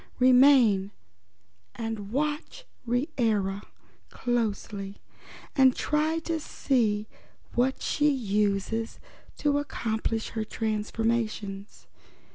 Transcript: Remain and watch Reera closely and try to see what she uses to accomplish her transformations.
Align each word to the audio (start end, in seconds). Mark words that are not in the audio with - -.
Remain 0.17 0.89
and 1.75 2.11
watch 2.11 2.65
Reera 2.87 3.61
closely 4.09 4.95
and 5.55 5.75
try 5.75 6.17
to 6.17 6.39
see 6.39 7.05
what 7.53 7.83
she 7.83 8.09
uses 8.09 8.99
to 9.37 9.59
accomplish 9.59 10.29
her 10.29 10.43
transformations. 10.43 11.85